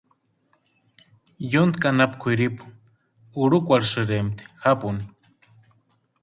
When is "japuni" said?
4.63-5.03